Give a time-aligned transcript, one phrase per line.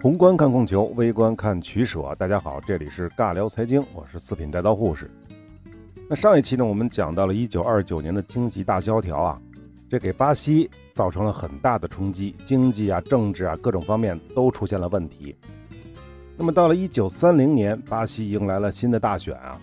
[0.00, 2.14] 宏观看供求，微观看取舍。
[2.18, 5.10] 大家好，这里是尬聊财经，我是四品带刀护士。
[6.08, 9.40] 那上一期呢，我们讲到了一九二九年的经济大萧条啊，
[9.92, 15.36] 这给巴西造成了很大的冲击，经济啊、政治啊各种方面都出现了问题。
[16.34, 19.60] 那么到了一九三零年，巴西迎来了新的大选啊，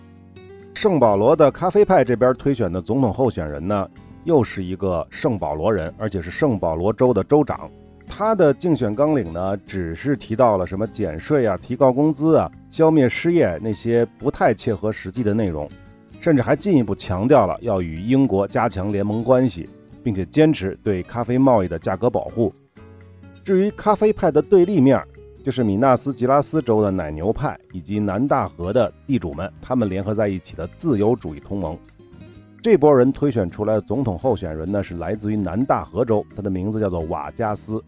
[0.72, 3.90] 圣保罗的咖啡派这边推选的总统候选人呢，
[4.22, 7.68] 又是一个圣保罗人，而且是圣保罗州的州长。
[8.06, 15.68] 他的竞选纲领呢，只是提到了什么减税啊、提高工资啊、消灭失业那些不太切合实际的内容，
[16.20, 19.68] 甚至还进一步强调了要与英国加强联盟关系，
[20.02, 22.52] 并且坚持对咖啡贸易的价格保护。
[23.44, 25.02] 至于咖啡派的对立面，
[25.42, 31.76] 就是米纳斯吉拉斯州的奶牛派以及南大河的地主们，他们联合在一起的自由主义同盟。
[32.62, 37.82] 这波人推选出来的总统候选人呢，是来自于南大河州，他的名字叫做瓦加斯。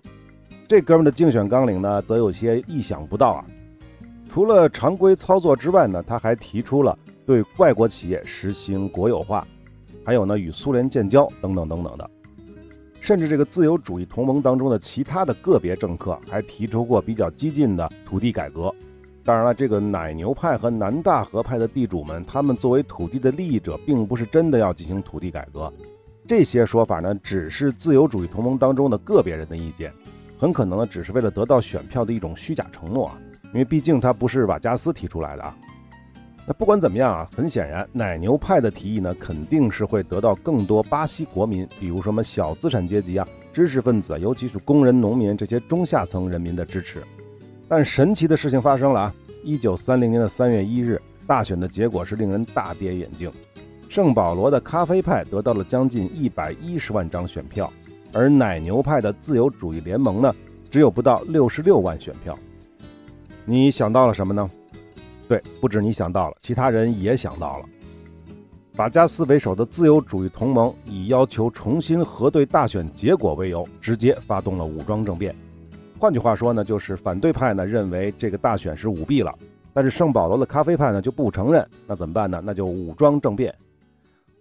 [0.67, 3.45] 这哥们的竞选纲领呢，则有些意想不到啊。
[4.31, 9.47] 除了常规操作之外呢，他还提出了对外国企业实行国有化，
[10.05, 12.11] 还有呢与苏联建交等等等等的。
[13.01, 18.73] 甚至这个自由主义同盟当中的其他的个别政客还提出过比较激进的土地改革。
[19.25, 25.73] 当然了，这个奶牛派和南大河派的地主们，他们作为土地的利益者，并不是真的要进行土地改革。
[26.27, 29.93] 这些说法呢，只是自由主义同盟当中的个别人的意见。
[30.39, 35.57] 很可能呢，只是为了得到选票的一种虚假承诺啊，因为毕竟他不是瓦加斯提出来的啊。
[36.45, 47.01] 那不管怎么样啊，很显然，奶牛派的提议呢，肯定是会得到更多巴西国民，比如什么小资产阶级啊、知识分子，尤其是工人、农民这些中下层人民的支持。
[47.69, 49.15] 但神奇的事情发生了啊！
[49.45, 53.31] 一九三零年的三月一日，大选的结果是令人大跌眼镜，
[53.89, 57.73] 圣保罗的咖啡派得到了将近一百一十万张选票。
[58.13, 60.35] 而奶牛派的自由主义联盟呢，
[60.71, 62.37] 只有不到六十六万选票。
[63.45, 64.51] 你想到了什么呢？
[65.29, 67.67] 对，不止你想到了，其他人也想到了。
[68.75, 75.35] 法加斯为首的自由主义同盟以要求重新核对大选结果为由，直接发动了武装政变。
[75.99, 79.33] 换句话说呢，就是反对派呢认为这个大选是舞弊了，
[79.73, 81.67] 但是圣保罗的咖啡派呢就不承认。
[81.87, 82.43] 那怎么办呢？
[82.45, 83.55] 那就武装政变。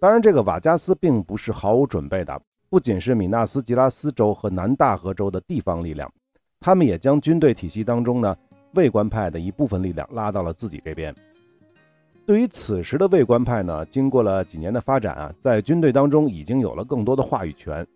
[0.00, 2.40] 当然，这个瓦加斯并不是毫无准备的。
[2.68, 6.10] 不仅是米纳斯吉拉斯州和南大河州的地方力量，
[6.58, 8.34] 他们也将军队体系当中呢
[8.74, 11.14] 卫官派的一部分力量拉到了自己这边。
[12.24, 17.86] 对于此时的卫官派呢，经过了几年的发展啊，在军队当中已经有了更多的话语权。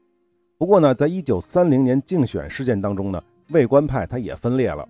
[0.59, 4.87] 不过呢，在一九三零年竞选事件当中呢，卫官派他也分裂了。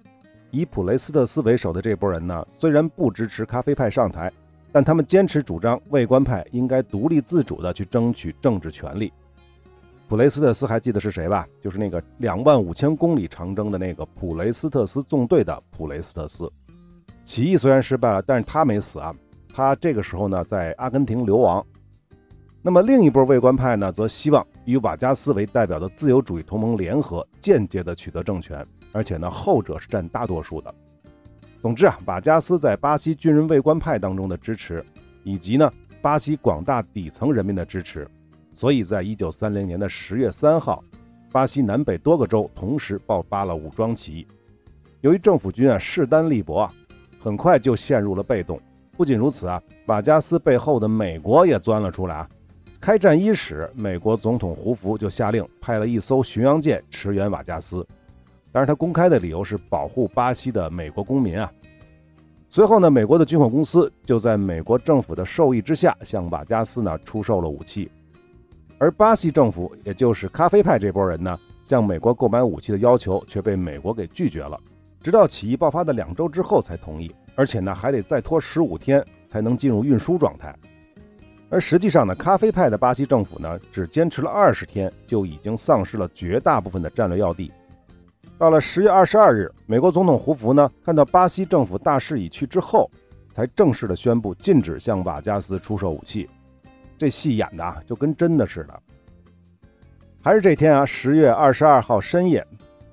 [0.50, 4.32] 以普雷斯特斯为首的这波人呢，虽然不支持咖啡派上台，
[4.72, 9.12] 但他们坚持主张卫官派应该独立自主地去争取政治权利。
[10.08, 11.44] 普雷斯特斯还记得是谁吧？
[11.60, 16.48] 就是那个两万五千公里长征的那个普雷斯特斯纵队的普雷斯特斯。
[17.24, 19.12] 起义虽然失败了，但是他没死啊。
[19.52, 21.64] 他这个时候呢，在阿根廷流亡。
[22.62, 30.72] 那么另一波卫官派呢，则希望与瓦加斯为代表的自由主义同盟联合，间接的取得政权，而且呢，后者是占大多数的。
[31.60, 34.84] 总之啊，瓦加斯在巴西军人卫官派当中的支持，
[35.24, 35.68] 以及呢，
[36.00, 38.06] 巴西广大底层人民的支持。
[38.56, 40.82] 所以在一九三零年的十月三号，
[41.30, 44.26] 巴西南北多个州同时爆发了武装起义。
[45.02, 46.72] 由于政府军啊势单力薄啊，
[47.20, 48.58] 很快就陷入了被动。
[48.96, 52.26] 不仅如此啊，瓦加斯背后的美国也钻了出来啊。
[52.80, 57.86] 开战伊始，美国总统胡佛就下令派了一艘巡洋舰驰援瓦加斯，
[58.50, 61.52] 但是他公开的理由是保护巴西的美国公民啊。
[62.48, 67.90] 随后呢，美国的军火公司就在美国政府的授意之下，向瓦加斯呢出售了武器。
[68.78, 74.58] 而巴西政府，也就是咖啡派这波人呢，向美国购买武器的要求却被美国给拒绝了，
[75.02, 80.54] 直到起义爆发的两周之后才同意，而且呢还得再拖十五天才能进入运输状态。
[81.48, 87.50] 而实际上呢，咖啡派的巴西政府呢，只坚持了二十天，就已经丧失了绝大部分的战略要地。
[88.36, 92.90] 到了十月二十二日，美国总统胡佛呢，看到巴西政府大势已去之后，
[93.32, 96.28] 才正式的宣布禁止向瓦加斯出售武器。
[96.98, 98.82] 这戏演的啊，就跟真的似的。
[100.22, 102.44] 还是这天啊，十月二十二号深夜，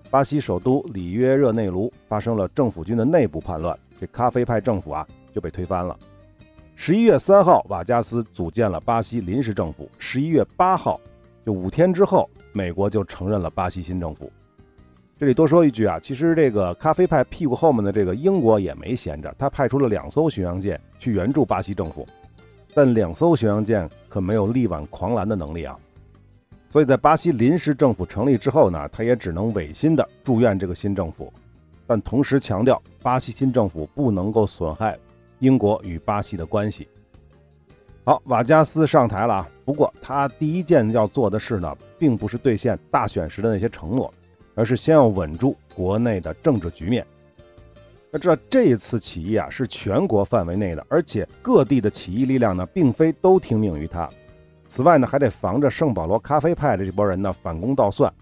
[0.09, 5.97] 巴西首都里约热内卢发生了政府军的内部叛乱，这咖啡派政府啊就被推翻了。
[6.75, 9.89] 十一月三号，瓦加斯组建了巴西临时政府。
[9.97, 10.99] 十一月八号，
[11.45, 14.31] 就五天之后，美国就承认了巴西新政府。
[15.19, 22.05] 这里多说一句啊，其实这个咖啡派屁股后面的这个英国也没闲着，他派出了两艘巡洋舰去援助巴西政府，
[22.73, 25.77] 但两艘巡洋舰可没有力挽狂澜的能力啊。
[26.69, 31.31] 所以在巴西临时政府成立之后呢，他也只能违心的祝愿这个新政府，
[31.85, 34.97] 但同时强调巴西新政府不能够损害
[35.37, 36.87] 英国与巴西的关系。
[38.03, 44.11] 好，瓦加斯上台了啊，不过他第一件要做的事呢，并不是兑现大选时的那些承诺，
[44.55, 47.05] 而是先要稳住国内的政治局面。
[48.13, 54.07] 要知道，这一次起义啊是全国范围内的，而且各地的起义力量呢，并非都听命于他。
[54.67, 58.13] 此外呢，还得防着圣保罗咖啡派的这波人呢反攻倒算，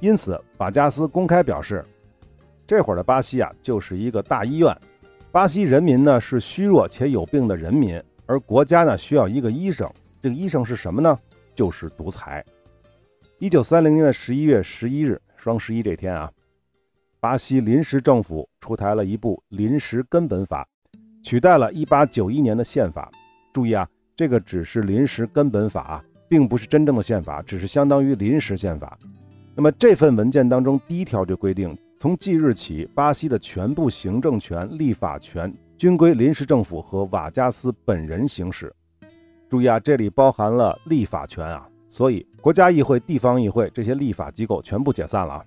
[0.00, 1.84] 因此法加斯公开表示，
[2.66, 4.74] 这会儿的巴西啊就是一个大医院，
[5.30, 9.86] 巴西人民呢是虚弱且有病的人民，而国家呢需要一个医生，
[10.22, 11.18] 这个医生是什么呢？
[11.54, 12.42] 就是独裁。
[13.38, 16.30] 一九三零年的十一月十一日，双十一这天啊，
[17.20, 20.66] 巴西临时政府出台了一部临时根本法，
[21.22, 23.10] 取代了一八九一年的宪法。
[23.52, 23.88] 注意啊。
[24.18, 28.98] 这个只是临时根本法，并不是真正的宪法，只是相当于临时宪法。
[29.54, 38.74] 那么这份文件当中第一条就规定，从即日起，巴西的全部行政权、立法权均归临时政府和瓦加斯本人行使。
[39.50, 45.44] 注意啊，这里包含了立法权啊，所以国家议会、地方议会这些立法机构全部解散了啊。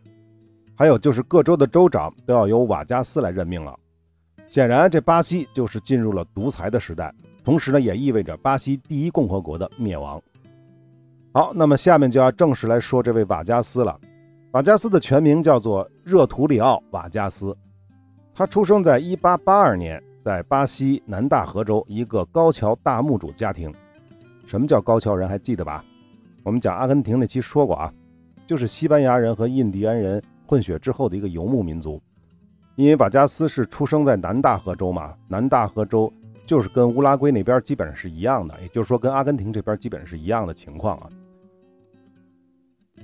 [0.79, 3.77] 还有就是各州的州长都要由瓦加斯来任命了。
[4.47, 7.13] 显然，这巴西就是进入了独裁的时代。
[7.43, 10.21] 同时呢，也意味着巴西第一共和国的灭亡。
[11.33, 13.99] 好，那么下面就要正式来说这位瓦加斯了。
[14.51, 17.53] 瓦加斯的全名叫做热图里奥·瓦加斯，
[18.33, 23.69] 他出生在1882年，在巴西南大河州一个高桥大牧主家庭。
[24.47, 25.27] 什么叫高桥人？
[25.27, 25.83] 还记得吧？
[26.41, 27.93] 我们讲阿根廷那期说过啊，
[28.47, 32.01] 就是西班牙人和印第安人混血之后的一个游牧民族。
[32.75, 36.11] 因为瓦加斯是出生在南大河州嘛，南大河州。
[36.45, 41.07] 就是跟乌拉圭那边基本上是一样的，也就是说跟阿根廷这边基本是一样的情况啊。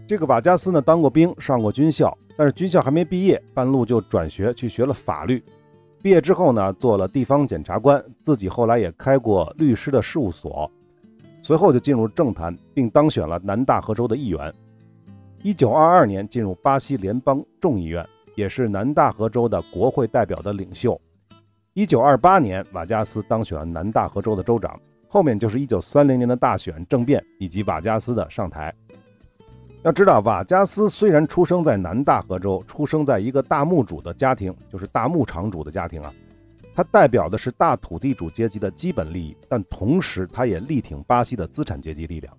[0.07, 5.43] 这个瓦加斯呢当过兵，上过军校，但是军校还没毕业，半路就转学去学了法律。
[6.01, 10.71] 毕业之后呢，做了地方检察官，自己后来也开过律师的事务所，
[11.43, 14.51] 随后就进入政坛，并当选了南大河州的议员。
[15.45, 18.03] 一九二二年进入巴西联邦众议院，
[18.33, 20.99] 也是南大河州的国会代表的领袖。
[21.75, 24.75] 一九二八年，瓦加斯当选南大河州的州长。
[25.07, 28.73] 后面就是一九三零年的大选政变以及瓦加斯的上台。
[29.83, 36.11] 要知道，瓦加斯虽然出生在南大河州，出生在一个大牧主的家庭，就是大牧场主的家庭啊，
[36.73, 42.35] 他代表的是大土地主阶级的基本利益，但同时他也力挺巴西的资产阶级力量。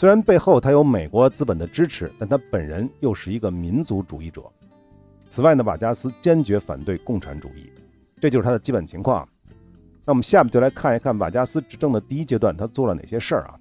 [0.00, 4.42] 虽然背后他有美国资本的支持，但他本人又是一个民族主义者。
[5.24, 7.70] 此外呢，瓦加斯坚决反对共产主义。
[8.18, 9.28] 这就是他的基本情况。
[10.06, 13.60] 那我们下面就来看一看瓦加斯执政的第一阶段，他做了哪些事儿啊？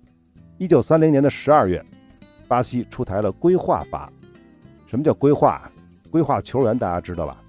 [0.57, 1.83] 一九三零年的十二月，
[2.47, 4.09] 巴西出台了规划法。
[4.87, 5.69] 什么叫规划？
[6.09, 7.43] 规划球员大家知道吧？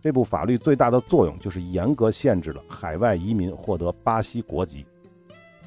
[0.00, 4.86] 这部法律最大的作用就是严格限制了海外移民获得巴西国籍。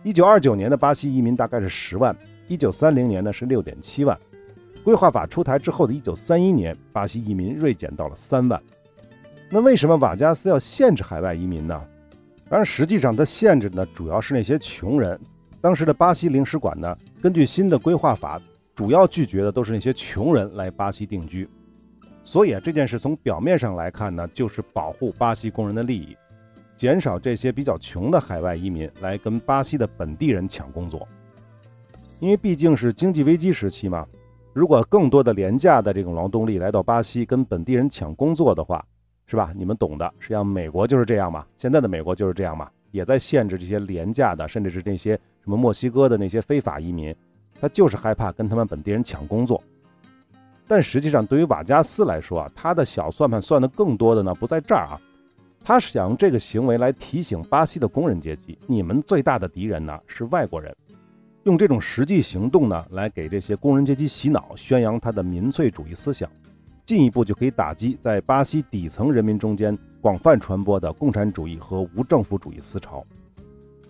[0.02, 2.16] 一九二九年的巴西移民大概是十万，
[2.47, 4.18] 一九三零年呢是六点七万。
[4.83, 8.62] 规划法出台之后的一九三一年，巴西移民锐减到了三万。
[9.50, 11.81] 那为什么瓦加斯要限制海外移民呢？
[12.47, 15.19] 当然，实际上他限制的主要是那些穷人。
[15.59, 18.40] 当时的巴西领事馆呢，根据新的规划法，
[18.75, 21.49] 主要拒绝的都是那些穷人来巴西定居。
[22.23, 26.16] 所以啊，这件事从表面上来看呢，就是保护巴西工人的利益，
[26.75, 31.07] 减少这些比较穷的海外移民来跟巴西的本地人抢工作。
[32.19, 34.06] 因为毕竟是经济危机时期嘛，
[34.54, 38.84] 如果更多的廉价的这种劳动力来到巴西跟本地人抢工作的话，
[39.28, 39.52] 是吧？
[39.56, 40.12] 你们懂的。
[40.19, 41.45] 实际上，美国就是这样嘛。
[41.57, 47.14] 现在的美国就是这样嘛，也在限制这些廉价的，甚至是那些什么墨西哥的那些非法移民，
[47.60, 49.62] 他就是害怕跟他们本地人抢工作。
[50.68, 55.00] 但实际上，对于瓦加斯来说啊，他的小算盘算的更多的呢，不在这儿啊。
[55.64, 60.76] 他是想用这个行为来提醒巴西的工人阶级，你们最大的敌人呢是外国人，
[61.45, 66.28] 用这种实际行动呢来给这些工人阶级洗脑，宣扬他的民粹主义思想。
[66.87, 73.06] 进一步就可以打击在巴西底层人民中间广泛传播的共产主义和无政府主义思潮。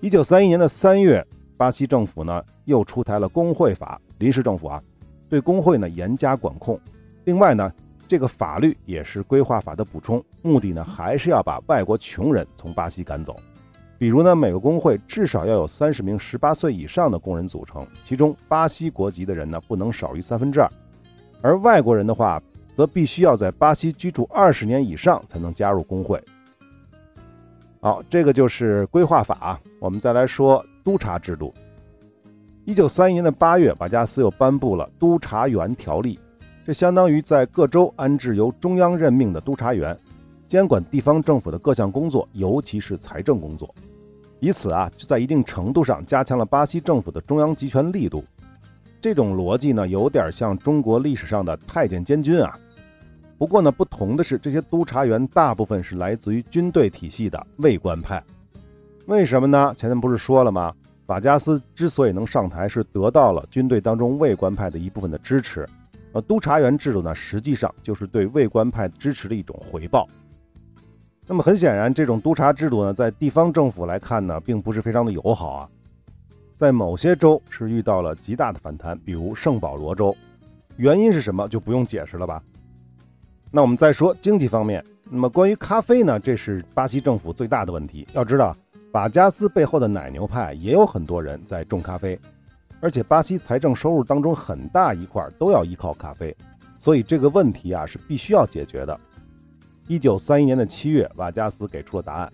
[0.02, 4.84] 一九三一年的三月，巴西政府呢又出台了工会法，临时政府啊，
[5.30, 6.78] 对工会呢严加管控。
[7.24, 7.72] 另外呢，
[8.06, 13.34] 这个法律也是规划法的补充，目的呢还是要把外国穷人从巴西赶走。
[13.98, 20.70] 比如呢，每个工会至少要有三十名十八岁以上的工人组成，其中巴西国籍的人呢不能少于三分之二，
[21.42, 22.42] 而外国人的话。
[22.76, 26.22] 则必须要在巴西居住二十年以上才能加入工会。
[27.80, 29.58] 好，这个就是规划法。
[29.80, 31.54] 我们再来说督察制度。
[32.66, 36.20] 一九三一年的八月，瓦加斯又颁布了督察员条例，
[36.66, 39.98] 这相当于在各州安置由中央任命的督察员，
[40.48, 43.74] 监管地方政府的各项工作，尤其是财政工作。
[44.40, 48.24] 以此啊，就在一定程度上加强了巴西政府的中央集权力度。
[49.02, 52.58] 这种逻辑呢，有点像中国历史上的太监监军啊。
[53.38, 58.24] 不过呢，不同的是，这些督察员大部分是来自于军队体系的卫官派。
[59.08, 59.74] 为什么呢？
[59.78, 60.74] 前面不是说了吗？
[61.06, 65.66] 法加斯之所以能上台，是得到了军队当中卫官派的一部分的支持。
[66.14, 70.08] 呃，督察员制度呢，实际上就是对卫官派支持的一种回报。
[71.28, 75.70] 那么很显然，这种督察制度呢，在地方政府来看呢，并不是非常的友好啊。
[76.58, 80.16] 在某些州是遇到了极大的反弹，比如圣保罗州。
[80.78, 82.42] 原因是什么，就不用解释了吧？
[83.52, 84.84] 那我们再说经济方面。
[85.10, 88.08] 那么关于咖啡呢，这是巴西政府最大的问题。
[88.14, 88.56] 要知道。
[88.92, 92.18] 瓦加斯背后的奶牛派也有很多人在种咖啡，
[92.80, 96.34] 而且巴西财政收入当中很大一块都要依靠咖啡，
[96.80, 98.98] 所以这个问题啊是必须要解决的。
[99.88, 102.34] 一九三一年的七月，瓦加斯给出了答案，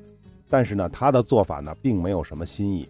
[0.49, 2.87] 但是呢，他的做法呢并没有什么新意，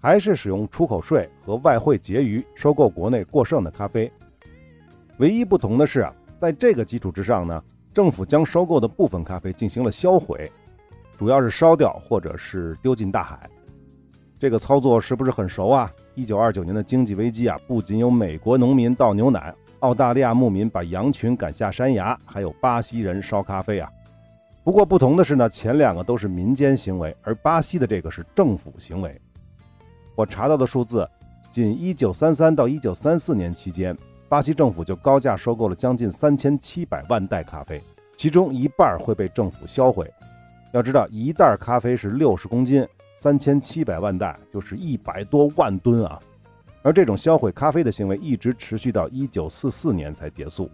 [0.00, 4.10] 还是使用出口税和外汇结余收购国内过剩的咖啡。
[5.18, 7.60] 唯一不同的是啊，在这个基础之上呢，
[7.92, 10.50] 政府将收购的部分咖啡进行了销毁。
[11.18, 13.48] 主要是烧掉或者是丢进大海，
[14.38, 15.90] 这个操作是不是很熟啊？
[16.14, 23.90] 一九二九年的经济危机啊，不仅有美国农民倒牛奶，澳大利亚牧民把羊群赶下山崖，还有巴西人烧咖啡啊。
[24.66, 29.16] 不过不同的是呢，前两个都是民间行为，而巴西的这个是政府行为。
[30.16, 31.08] 我查到的数字，
[31.52, 33.96] 仅一九三三到一九三四年期间，
[34.28, 37.80] 巴西政府就高价收购了将近三千七百万袋咖啡，
[38.16, 40.12] 其中一半会被政府销毁。
[40.72, 42.84] 要知道，一袋咖啡是六十公斤，
[43.20, 46.18] 三千七百万袋就是一百多万吨啊！
[46.82, 50.68] 而这种销毁咖啡的行为一直持续到一九四四年才结束。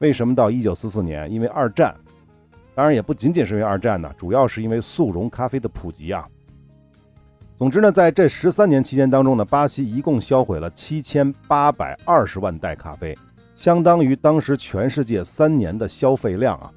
[0.00, 1.32] 为什么到一九四四年？
[1.32, 1.96] 因为二战。
[2.76, 6.28] 当然，也不仅仅是因为二战呢，主要是因为速溶咖啡的普及啊。
[7.56, 13.16] 总之呢，在这十三年期间当中呢，巴西一共销毁了七千八百二十万袋咖啡，
[13.54, 16.70] 相当于当时全世界三年的消费量啊！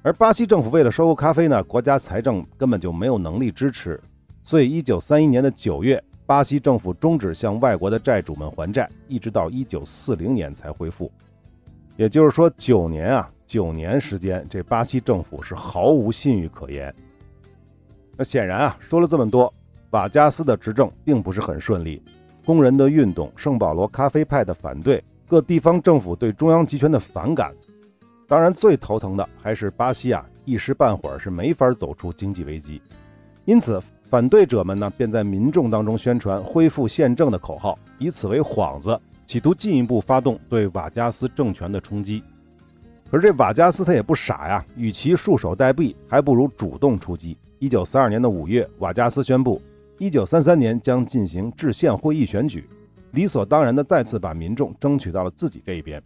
[0.00, 4.00] 而巴西政府为了收购咖啡呢，国家财政根本就没有能力支持，
[4.42, 11.12] 所以一九三一年的九月，巴西政府终止向外国的债主们还债，一直到一九四零年才恢复。
[11.96, 16.94] 也就是说，九年啊，九年时间，这巴西政府是毫无信誉可言。
[18.14, 19.52] 那显然啊，说了这么多，
[19.90, 22.02] 瓦加斯的执政并不是很顺利，
[22.44, 27.54] 工人的运动、圣保罗咖啡派的反对、各地方政府对中央集权的反感。
[28.26, 32.82] 当然，最头疼的还是巴西啊，一时半会儿是没法走出经济危机。
[33.46, 42.22] 因此，反对者们呢，便在民众当中宣传恢复宪政的口号，以此为幌子，企图进一步发动对瓦加斯政权的冲击。
[43.10, 47.36] 可是这瓦加斯他也不傻呀，与其束手待毙，还不如主动出击。
[47.58, 49.60] 一九三二年的五月，瓦加斯宣布，
[49.98, 52.68] 一九三三年将进行制宪会议选举，
[53.12, 56.02] 理所当然的再次把民众争取到了自己这一边。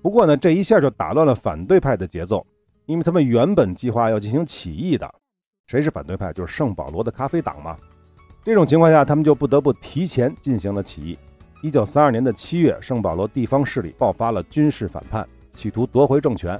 [0.00, 2.46] 不过呢，这一下就打乱了反对派的节奏，
[2.86, 5.08] 因为他们原本计划要进行起义的。
[5.66, 6.32] 谁是反对派？
[6.32, 7.76] 就是圣保罗的咖啡党嘛。
[8.42, 11.18] 这种情况下，他们就不得不提前进行了起义。
[11.62, 16.56] 一九三二年的七月，圣保罗地方势力爆发了军事反叛，企图夺回政权。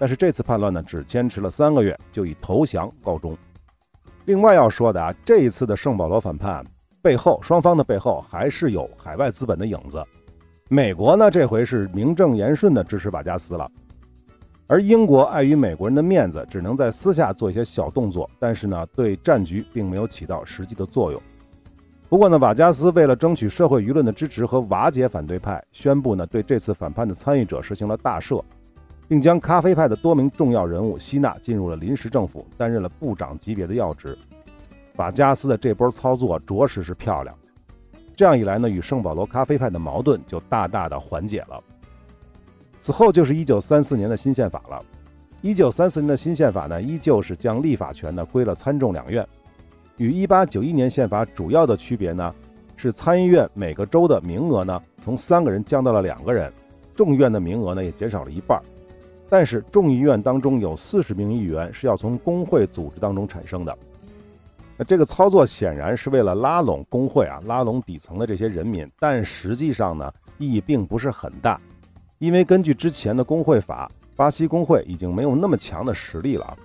[0.00, 3.38] 但是这次叛乱呢，只坚持了三个月，就以投降告终。
[4.24, 6.64] 另外要说的啊，这一次的圣保罗反叛
[7.00, 10.02] 背后，双方的背后还是有海外资本的影子。
[10.68, 13.70] 美国呢，这回是名正言顺的支持瓦加斯了，
[14.66, 21.22] 而英国碍于美国人的面子，只能在私下做一些小动作，但是呢，对战局并没有起到实际的作用。
[22.12, 28.38] 不过呢，瓦加斯为了争取社会舆论的支持和瓦解反对派，宣布呢对这次反叛的参与者实行了大赦，
[29.08, 34.14] 并将咖啡派的多名重要人物吸纳进入了临时政府，担任了部长级别的要职。
[34.96, 37.34] 瓦加斯的这波操作着实是漂亮。
[38.14, 41.58] 这样一来呢，与圣保罗咖啡派的矛盾就大大的缓解了。
[42.82, 44.84] 此后就是一九三四年的新宪法了。
[45.40, 49.26] 一九三四年的新宪法呢，依旧是将立法权呢归了参众两院。
[50.02, 52.34] 与一八九一年宪法主要的区别呢，
[52.74, 56.52] 是参议院每个州的名额呢从三个人降到了两个人，
[56.92, 58.60] 众议院的名额呢也减少了一半。
[59.30, 63.78] 但是众议院当中有四十名议员是要从工会组织当中产生的。
[64.76, 71.60] 那这个操作显然是为了拉拢工会啊，拉拢底层的这些人民，但实际上呢，意义并不是很大，
[72.18, 76.56] 因为根据之前的工会法，巴西工会已经没有那么强的实力了，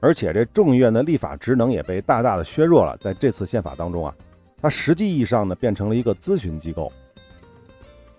[0.00, 2.96] 而且这众议院的立法职能也被大大的削弱了。
[2.98, 4.14] 在这次宪法当中啊，
[4.60, 6.92] 它实际意义上呢变成了一个咨询机构。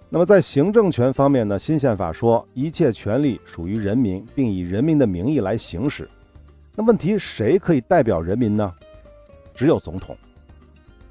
[0.09, 6.09] 那么在行政权方面呢，新宪法说一切权利属于人民，并以人民的名义来行使。
[6.75, 8.73] 那问题谁可以代表人民呢？
[9.53, 10.15] 只有总统。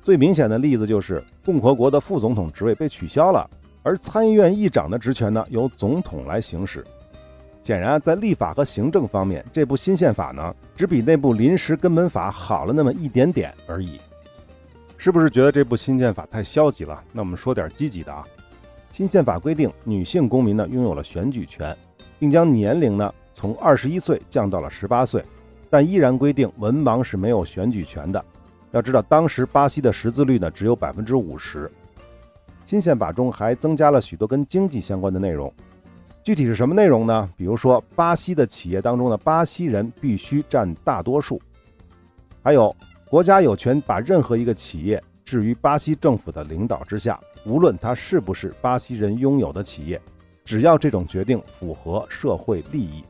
[0.03, 3.51] 最明显的例子就是共和国的副总统职位被取消了，
[3.83, 6.85] 而参议院议长的职权呢由总统来行使。
[7.67, 14.01] 显然，在立法和行政方面，这部新宪法呢只比那部临时根本法好了那么一点点而已。
[14.97, 17.03] 是不是觉得这部新宪法太消极了？
[17.11, 18.23] 那我们说点积极的啊。
[18.93, 21.77] 新宪法规定，女性公民呢拥有了选举权，
[22.21, 25.21] 并将年龄呢从二十一岁降到了十八岁。
[25.69, 28.25] 但依然规定文盲是没有选举权的。
[28.71, 31.69] 要知道，当时巴西的识字率呢只有百分之五十。
[32.65, 35.53] 新宪法中还增加了许多跟经济相关的内容，
[36.27, 37.31] 具体是什么内容呢？
[37.37, 41.41] 比如说，巴西的企业当中的巴西人必须占大多数，
[42.43, 42.75] 还有
[43.09, 50.03] 国家有权把任何一个企业置于巴西政府的领导之下，无论它是不是巴西人拥有的企业，
[50.45, 53.05] 只要这种决定符合社会利益。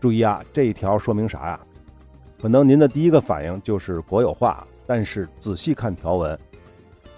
[0.00, 1.60] 注意啊，这一条说明啥呀？
[2.40, 6.38] 可能您的第一个反应就是国有化，但是仔细看条文，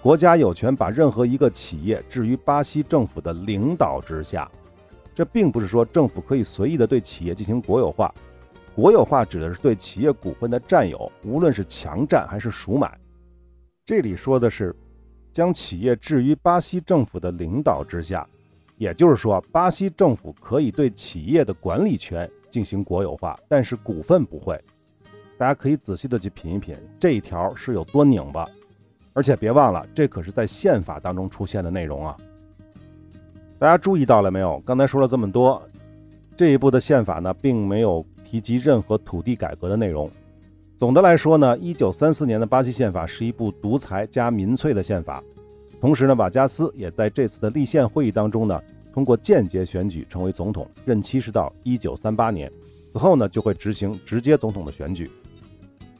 [0.01, 4.49] 国家有权把任何一个企业置于巴西政府的领导之下。
[5.13, 8.13] 这并不是说政府可以随意的对企业进行国有化，
[8.75, 12.97] 国有化指的是对企业股份的占有，无论是强占还是赎买。
[13.85, 14.75] 这里说的是
[15.33, 18.25] 将企业置于巴西政府的领导之下，
[18.77, 24.59] 也就是说，巴西政府可以对企业的管理权进行国有化，但是股份不会。
[25.37, 28.47] 大家可以仔细的去品一品这一条是有多拧巴，
[29.13, 32.15] 而且别忘了，这可是在宪法当中出现的内容啊！
[33.61, 34.59] 大家注意到了没有？
[34.65, 35.61] 刚才说了这么多，
[36.35, 40.09] 这一部的宪法呢，并没有提及任何土地改革的内容。
[40.79, 45.23] 总的来说呢，一九三四年的巴西宪法是一部独裁加民粹的宪法。
[45.79, 48.59] 同时呢，瓦加斯也在这次的立宪会议当中呢，
[48.91, 52.51] 通过间接选举成为总统，任期是到一九三八年，
[52.91, 55.07] 此后呢，就会执行直接总统的选举。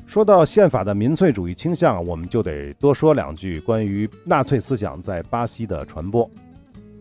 [0.08, 6.28] 说到宪法的民粹主义倾向，我们就得多说两句关于纳粹思想在巴西的传播。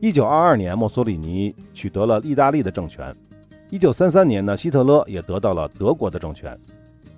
[0.02, 3.12] 一九二二年，墨索里尼取得了意大利的政权；
[3.68, 6.58] 一九三三年呢，希特勒也得到了德国的政权。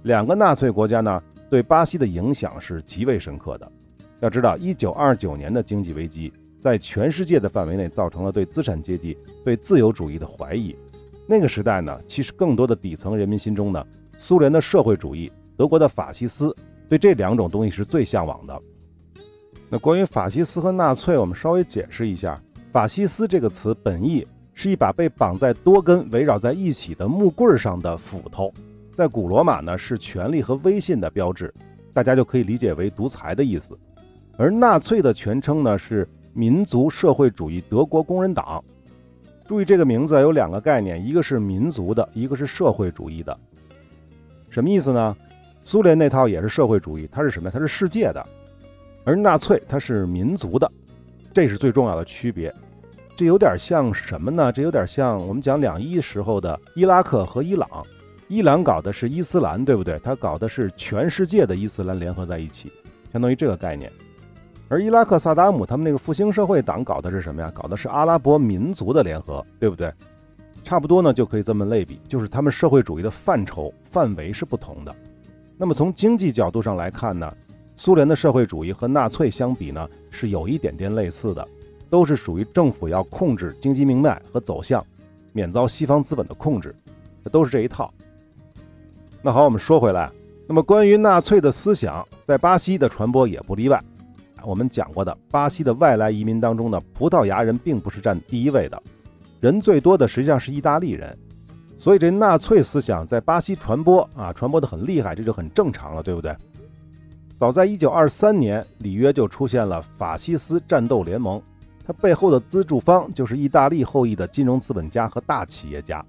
[0.03, 3.71] 两个纳粹国家呢，对巴西的影响是极为深刻的。
[4.19, 10.75] 要知道，一九二九年的经济危机在全世界的范围内造成了对资产阶级、对自由主义的怀疑。
[11.29, 13.87] 那个时代呢，其实更多的底层人民心中呢，
[14.19, 15.31] 苏联的社会主义。
[15.57, 16.53] 德国的法西斯
[16.89, 18.61] 对这两种东西是最向往的。
[19.69, 22.43] 那关于法西斯和纳粹，我们稍微解释一下。
[22.73, 28.51] 法西斯这个词本意是一把被绑在多根围绕在一起的木棍上的斧头，
[28.95, 31.53] 在古罗马呢是权力和威信的标志，
[31.93, 33.79] 大家就可以理解为独裁的意思。
[34.39, 38.65] 而纳粹的全称呢是民族社会主义德国工人党。
[39.47, 43.39] 注意这个名字有两个概念，一个是民族的，一个是社会主义的。
[44.49, 45.15] 什么意思呢？
[45.63, 48.27] 苏联那套也是社会主义，它是什么它是世界的，
[49.05, 50.73] 而纳粹它是民族的，
[51.33, 52.53] 这是最重要的区别。
[53.17, 54.53] 这有点像什么呢？
[54.53, 57.69] 这有点像我们讲两伊时候的伊拉克和伊朗。
[58.29, 59.99] 伊朗搞的是伊斯兰，对不对？
[59.99, 62.73] 他搞的是全世界的伊斯兰联合在一起，
[63.13, 63.93] 相当于这个概念。
[64.69, 67.51] 而伊拉克萨达姆他们那个复兴社会党搞的是什么呀？
[67.55, 69.93] 搞的是阿拉伯民族的联合，对不对？
[70.65, 74.95] 差不多呢，就可以这么类比，就是他们社会主义的范畴范围是不同的。
[75.59, 77.31] 那么从经济角度上来看呢，
[77.75, 81.47] 苏联的社会主义和纳粹相比呢，是有一点点类似的，
[81.89, 84.85] 都是属于政府要控制经济命脉和走向，
[85.33, 86.75] 免遭西方资本的控制，
[87.25, 87.93] 这都是这一套。
[89.23, 90.11] 那好，我们说回来，
[90.47, 93.83] 那么关于纳粹的思想在巴西的传播也不例外。
[94.45, 98.83] 我们讲过的，巴西的外来移民当中呢，葡萄牙人并不是占第一位的，
[99.41, 101.17] 人最多的实际上是意大利人。
[101.79, 106.37] 所以这纳粹思想在巴西传播啊，传播的很厉害，这就很正常了，对不对？
[107.43, 111.43] 早在一九二三年，里约就出现了法西斯战斗联盟，
[111.85, 116.07] 它背后的资助方就是意大利后裔的金融资本家和大企业家。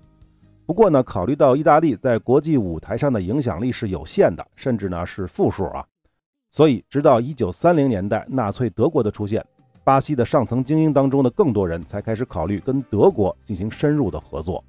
[0.67, 5.83] 不过呢，考虑到意大利在国际舞台上的影响力是有限的，甚至呢是负数啊，
[6.51, 9.43] 所以直到一九三零年代纳粹德国的出现，
[9.83, 14.63] 巴西的上层精英当中的更多人才开始考虑跟德国进行深入的合作。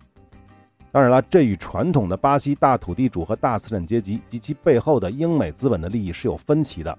[0.95, 6.97] 当然了，这与传统的巴西大土地主和大资产阶级及其背后的英美资本的利益是有分歧的。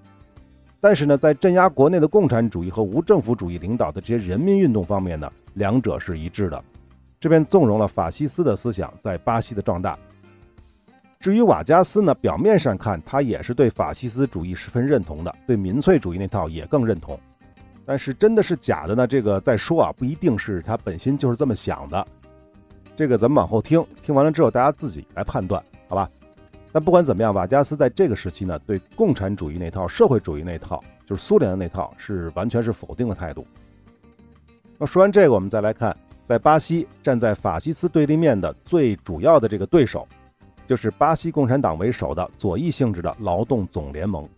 [0.82, 6.62] 但是呢，在镇压国内的共产主义和无政府主义领导的这些人民运动方面呢，两者是一致的，
[7.18, 9.98] 这便纵容了法西斯的思想在巴西的壮大。
[11.18, 17.18] 至于瓦加斯呢，表面上看他也是对法西斯主义十分认同的，对民粹主义那套也更认同。
[17.86, 19.06] 但是真的是假的呢？
[19.06, 22.06] 这个再说啊，不一定是他本心就是这么想的。
[22.96, 26.10] 这个咱们往后听，听完了之后大家自己来判断，好吧？
[26.72, 33.46] 但不管怎么样，瓦加斯在这个时期呢，对共产主义那套、社会主义那套，就是苏联的那套，是完全是否定的态度。
[34.78, 40.06] 那说完这个，我们再来看，在巴西站在法西斯对立面的最主要的这个对手，
[40.66, 44.28] 就是巴西共产党为首的左翼性质的劳动总联盟。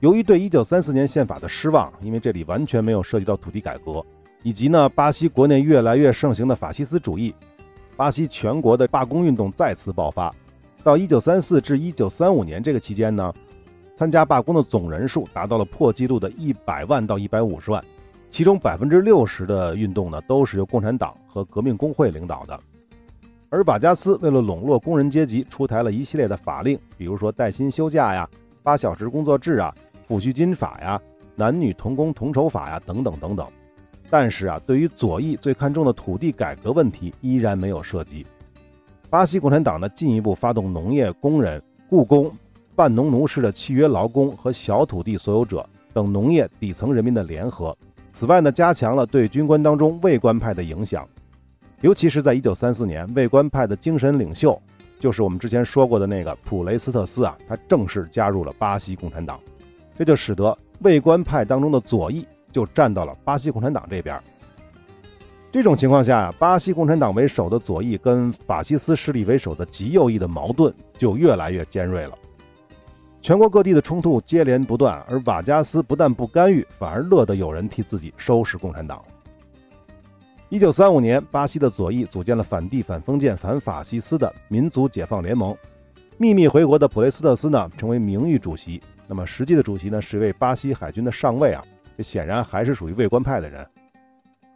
[0.00, 4.04] 由于对1934年宪法的失望，因为这里完全没有涉及到土地改革，
[4.42, 7.34] 以及呢巴西国内越来越盛行的法西斯主义，
[7.96, 10.34] 巴西全国的罢工运动再次爆发。
[10.82, 13.32] 到一九三四至一九三五年这个期间呢，
[13.96, 17.82] 参加罢工的总人数达到了破纪录的一百万到一百五十万，
[18.30, 22.58] 其中百分之六十的运动呢都是由共产党和革命工会领导的。
[23.48, 28.28] 而瓦加斯为了笼络工人阶级，出台了一系列的法令，比如说带薪休假呀、
[28.62, 29.72] 八小时工作制啊、
[30.08, 31.00] 抚恤金法呀、
[31.36, 33.46] 男女同工同酬法呀等等等等。
[34.12, 38.26] 但是啊，对于左翼最看重的土地改革问题，依然没有涉及。
[39.08, 42.30] 巴西共产党呢，进一步发动农业工人、雇工、
[42.76, 47.74] 半农奴式的契约劳工和小土地所有者等农业底层人民的联合。
[48.12, 51.08] 此外呢，加强了对军官当中卫官派的影响，
[51.80, 54.60] 尤其是在1934年，卫官派的精神领袖，
[55.00, 59.40] 就是我们之前说过的那个普雷斯特斯啊，他正式加入了巴西共产党，
[59.96, 64.20] 这就使得卫官派当中的左翼就站到了巴西共产党这边。
[65.50, 72.12] 这种情况下，巴西共产党为首的左翼跟法西斯势力为首的极右翼的矛盾就越来越尖锐了。
[73.20, 79.02] 全国各地的冲突接连不断，而瓦加斯不但不干预，反而乐得有人替自己收拾共产党。
[80.48, 85.56] 一九三五年，巴西的左翼组建了反帝、反封建、反法西斯的民族解放联盟。
[86.18, 88.82] 秘密回国的普雷斯特斯呢，成为名誉主席。
[89.06, 91.62] 那么实际的主席呢，是一位巴西海军的上尉啊，
[91.96, 93.66] 这显然还是属于卫官派的人。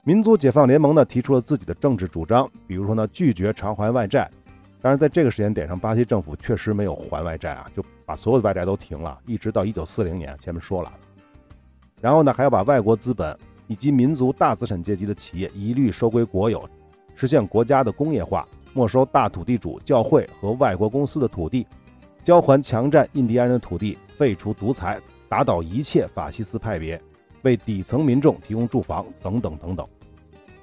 [0.05, 4.31] 民族解放联盟呢提出了自己的政治主张，比如说呢拒绝偿还外债。
[4.81, 10.37] 当然，在这个时间点上，巴西政府确实没有还外债啊，就把所有的外债都停了，一直到一九四零年。
[10.38, 10.92] 前面说了，
[12.01, 16.68] 然后呢还要把外国资本以及民族大资产阶级的企业一律收归国有，
[17.16, 21.66] 实现国家的工业化，没收大土地主、教会和外国公司的土地，
[22.22, 27.01] 交还强占印第安人的土地，废除独裁，打倒一切法西斯派别，
[27.47, 29.87] 为底层民众提供住房等等等等。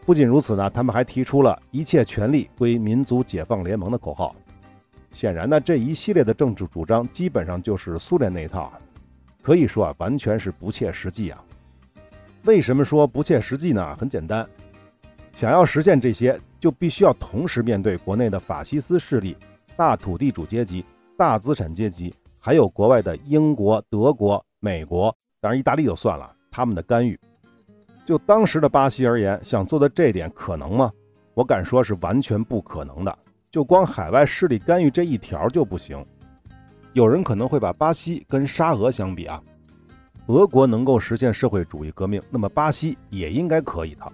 [0.06, 4.36] 不仅如此呢，他们还提出了一切权利归民族解放联盟的口号。
[5.12, 8.74] 显然呢，这一系列的政治主张基本上就是苏联那一套，
[9.42, 11.42] 可以说啊，完全是不切实际啊。
[12.44, 13.96] 为什么说不切实际呢？
[13.96, 14.46] 很简单，
[15.32, 19.38] 想要实现这些，就必须要同时面对国内的法西斯势力、
[19.78, 20.84] 大土地主阶级、
[21.18, 27.20] 大资产阶级，还有国外的英国、德国、美国，当然意大利就算了，他们的干预。
[28.06, 30.92] 就当时的巴西而言，想做到这点可能吗？
[31.34, 33.18] 我敢说是完全不可能的。
[33.50, 36.06] 就光海外势力干预这一条就不行。
[36.94, 39.42] 有人可能会把巴西跟沙俄相比啊，
[40.28, 44.06] 俄国能够实现社会主义革命，那么巴西也应该可以的。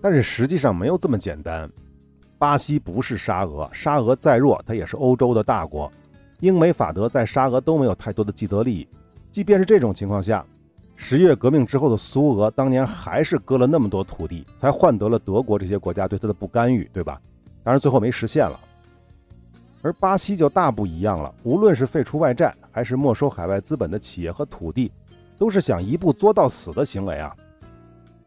[0.00, 1.70] 但是实际上没有这么简单。
[2.38, 5.92] 巴西不是沙俄，沙俄再弱，它也是欧洲的大国。
[6.40, 8.88] 英美法德在沙俄都没有太多的既得利益。
[9.30, 10.44] 即便是这种情况下。
[11.02, 17.20] 十月革命之后的苏俄，当年还是割了那么多土地，才换得了德国这些国家对他的不干预，对吧？
[17.64, 18.60] 当然最后没实现了。
[19.82, 24.92] 而巴西就大不一样了，无论是废除外债，还是没收海外资本的企业和土地，
[25.38, 27.34] 都是想一步作到死的行为啊！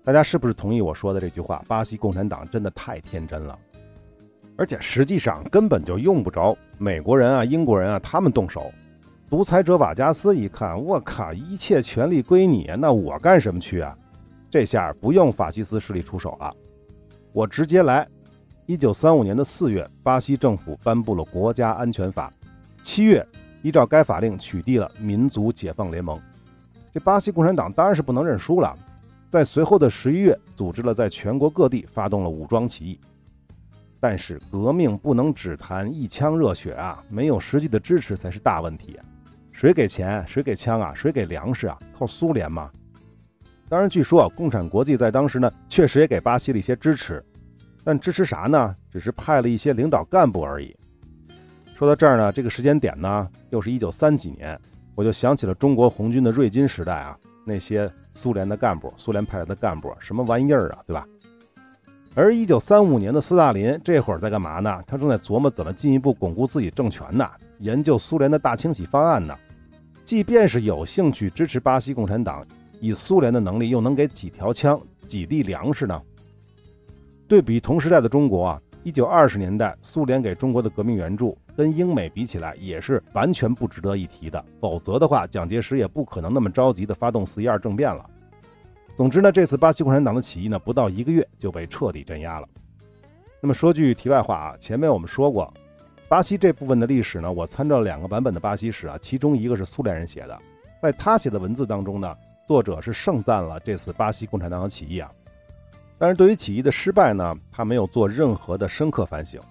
[0.04, 1.64] 大家是不是同意我说的这句话？
[1.68, 3.58] 巴西共产党真的太天真了，
[4.58, 8.70] 而且实际上根本就用不着美国人啊、英国人啊他们动手。
[9.30, 13.98] 独裁者瓦加斯一看，我靠，一切权力归你，那我干什么去啊？
[14.52, 16.56] 这下不用法西斯势力出手了，
[17.32, 18.08] 我直接来。
[18.66, 22.32] 一九三五年的四月，巴西政府颁布了国家安全法，
[22.84, 23.26] 七月
[23.64, 26.18] 依照该法令取缔了民族解放联盟。
[26.94, 28.78] 这巴西共产党当然是不能认输了，
[29.30, 33.00] 在随后的十一月，组织了在全国各地发动了武装起义。
[34.00, 39.00] 但是革命不能只谈一腔热血啊，没有实际的支持才是大问题。
[39.54, 40.26] 谁给钱？
[40.28, 40.94] 谁给枪啊？
[40.94, 41.78] 谁给粮食啊？
[41.98, 42.70] 靠苏联吗？
[43.70, 47.24] 当然，据说共产国际在当时呢，确实也给巴西了一些支持，
[47.84, 48.76] 但支持啥呢？
[48.92, 50.76] 只是派了一些领导干部而已。
[51.76, 54.60] 说到这儿呢，这个时间点呢，又是一九三几年，
[54.96, 57.18] 我就想起了中国红军的瑞金时代啊。
[57.46, 61.06] 那些苏联的干部，苏联派来的干部，什么玩意儿啊，对吧？
[62.16, 64.84] 而一九三五年的斯大林这会儿在干嘛呢？
[64.86, 69.36] 他正在琢磨怎么进一步巩固自己政权呢，研究苏联的大清洗方案呢。
[70.06, 72.46] 即便是有兴趣支持巴西共产党，
[72.80, 76.00] 以苏联的能力，又能给几条枪、几粒粮食呢？
[77.28, 84.44] 对比同时代的中国啊，一九二十年代苏联给中国的革命援助，跟英美比起来也是完全不值得一提的。
[84.60, 88.08] 否则的话，蒋介石也不可能那么着急的发动四一二政变了。
[88.96, 92.48] 总之呢，这次巴西共产党的起义呢，不到一个月就被彻底镇压了。
[93.42, 95.52] 那么说句题外话啊，前面我们说过。
[96.08, 100.40] 巴西这部分的历史呢，我参照了两个版本的巴西史啊，其中一个是苏联人写的，
[100.80, 105.12] 在他写的文字当中呢，作者是盛赞了这次巴西共产党的起义啊，
[105.98, 109.42] 但是对于起义的失败呢，他没有做任何的深刻反省。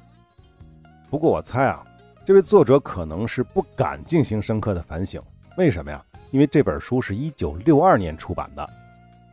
[1.10, 1.84] 不过我猜啊，
[2.24, 5.20] 这位作者可能是不敢进行深刻的反省，
[5.58, 6.00] 为什么呀？
[6.30, 8.70] 因为这本书是一九六二年出版的，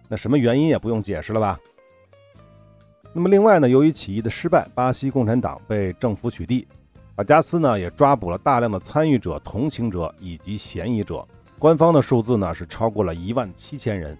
[0.09, 1.59] 那什么原因也不用解释了吧？
[3.13, 6.65] 那么另外呢，由于起义的失败，巴西共产党被政府取缔。
[7.15, 14.17] 法加斯呢也抓捕了大量的参与者、同情者以及嫌疑者，官方的数字呢是超过了一万七千人。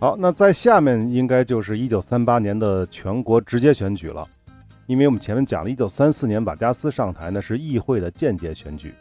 [0.00, 4.26] 好，那在下面应该就是一九三八年的全国直接选举了，
[4.86, 8.94] 因为我们前面讲了一九三四年瓦加斯上台呢是议会的间接选举。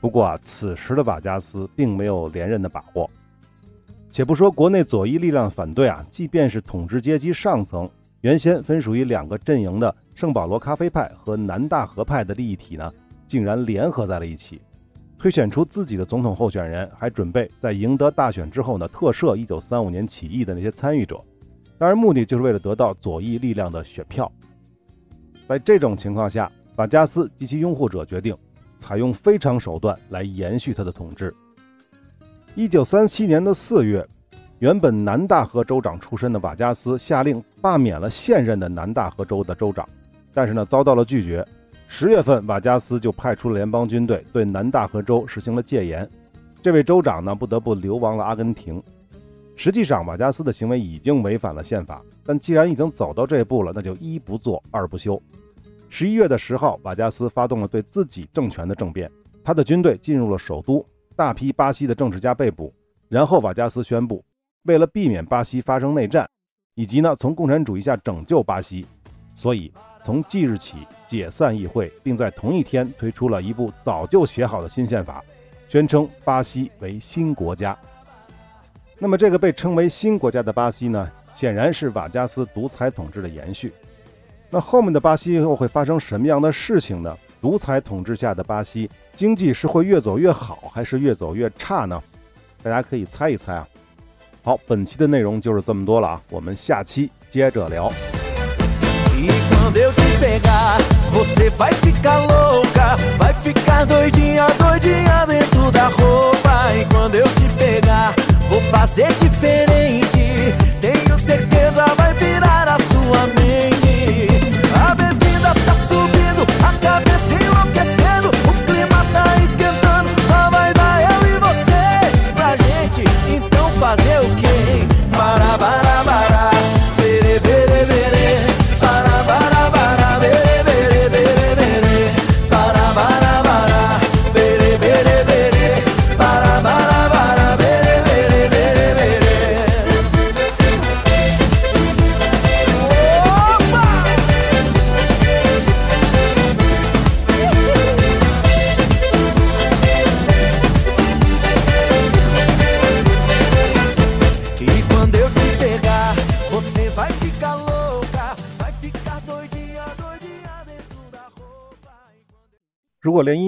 [0.00, 3.10] 不过啊，此时的瓦加斯并没有连任的把握。
[4.16, 7.86] 且不说国内左翼力量反对啊，即便是统治阶级上层。
[8.22, 12.90] 原先分属于两个阵营的圣保罗咖啡派和南大河派的利益体呢，
[13.26, 14.58] 竟然联合在了一起，
[15.18, 21.22] 推选出自己的总统候选人，还准备在赢得大选之后呢，特赦1935年起义的那些参与者。
[21.76, 24.32] 当然，目的就是为了得到左翼力量的选票。
[25.46, 28.34] 在这种情况下，法加斯及其拥护者决定
[28.78, 31.34] 采用非常手段来延续他的统治。
[32.56, 34.06] 1937年的4月。
[34.60, 39.86] 原本南大河州长出身的瓦加斯下令罢免了现任的南大河州的州长，
[40.32, 41.46] 但是呢遭到了拒绝。
[41.86, 46.08] 十月份，瓦加斯就派出联邦军队对南大河州实行了戒严，
[46.62, 48.82] 这位州长呢不得不流亡了阿根廷。
[49.54, 55.20] 实际上，瓦加斯的行为已经违反了宪法，但既然已经走到这一步了，那就一不做二不休。
[55.90, 59.10] 十一月的十号，瓦加斯发动了对自己政权的政变，
[59.44, 60.84] 他的军队进入了首都，
[61.16, 62.74] 大批巴西的政治家被捕，
[63.08, 64.22] 然后瓦加斯宣布。
[64.64, 66.28] 为了避免巴西发生内战，
[66.74, 68.86] 以及呢从共产主义下拯救巴西，
[69.34, 69.72] 所以
[70.04, 75.24] 从即日起解散议会，并在同一天推出了一部早就写好的新宪法，
[75.70, 77.76] 宣称巴西为新国家。
[78.98, 83.72] 那么这个被称为新国家的巴西呢，显然是瓦加斯独裁统治的延续。
[84.50, 87.16] 那后面的巴西又会发生什么样的事情呢？
[87.46, 92.02] 独裁统治下的巴西经济是会越走越好，还是越走越差呢？
[92.60, 93.64] 大家可以猜一猜啊。
[94.42, 97.88] 好，本期的内容就是这么多了啊，我们下期接着聊。